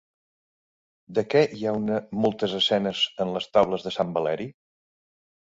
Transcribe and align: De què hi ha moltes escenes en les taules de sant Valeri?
De 1.17 1.23
què 1.33 1.43
hi 1.57 1.67
ha 1.73 1.99
moltes 2.25 2.57
escenes 2.63 3.05
en 3.27 3.37
les 3.37 3.49
taules 3.59 3.89
de 3.89 3.95
sant 3.99 4.17
Valeri? 4.17 4.53